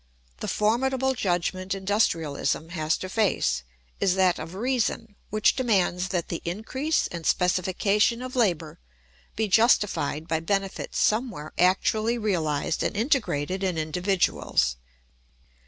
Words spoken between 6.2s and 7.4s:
the increase and